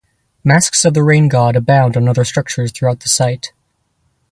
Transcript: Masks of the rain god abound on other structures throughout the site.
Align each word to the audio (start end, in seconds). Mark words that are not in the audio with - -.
Masks 0.43 0.83
of 0.83 0.95
the 0.95 1.03
rain 1.03 1.27
god 1.27 1.55
abound 1.55 1.95
on 1.95 2.07
other 2.07 2.25
structures 2.25 2.71
throughout 2.71 3.01
the 3.01 3.07
site. 3.07 3.51